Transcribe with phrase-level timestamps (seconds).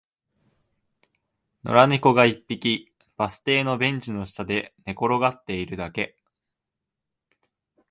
[1.63, 6.17] 野良猫が一匹、バス停のベンチの下で寝転がっているだけ